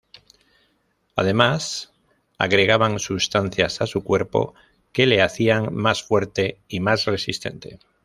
[1.15, 1.91] Además
[2.39, 4.55] agregaban sustancias a su cuerpo
[4.93, 7.77] que le hacían más fuerte y más resistente.